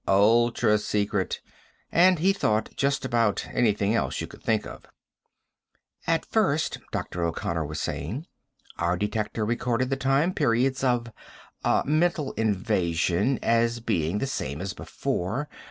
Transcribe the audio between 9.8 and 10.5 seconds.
the time